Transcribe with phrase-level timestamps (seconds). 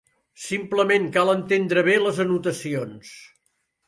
[0.43, 3.13] Simplement cal entendre bé les anotacions.